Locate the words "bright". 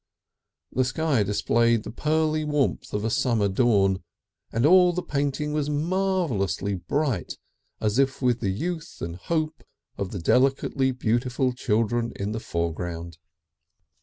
6.73-7.37